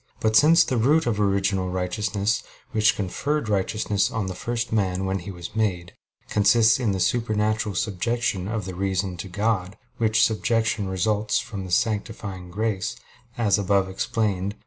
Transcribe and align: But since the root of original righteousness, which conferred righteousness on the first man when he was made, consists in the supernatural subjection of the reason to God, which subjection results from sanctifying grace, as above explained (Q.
But 0.19 0.35
since 0.35 0.63
the 0.63 0.77
root 0.77 1.05
of 1.05 1.21
original 1.21 1.69
righteousness, 1.69 2.41
which 2.71 2.95
conferred 2.95 3.47
righteousness 3.47 4.09
on 4.09 4.25
the 4.25 4.33
first 4.33 4.71
man 4.71 5.05
when 5.05 5.19
he 5.19 5.29
was 5.29 5.55
made, 5.55 5.93
consists 6.27 6.79
in 6.79 6.91
the 6.91 6.99
supernatural 6.99 7.75
subjection 7.75 8.47
of 8.47 8.65
the 8.65 8.73
reason 8.73 9.15
to 9.17 9.27
God, 9.27 9.77
which 9.99 10.23
subjection 10.25 10.87
results 10.87 11.37
from 11.37 11.69
sanctifying 11.69 12.49
grace, 12.49 12.95
as 13.37 13.59
above 13.59 13.87
explained 13.87 14.53
(Q. 14.53 14.59